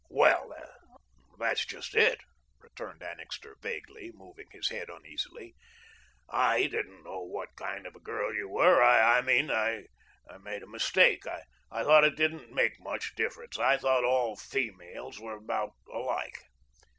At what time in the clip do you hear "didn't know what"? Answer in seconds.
6.65-7.55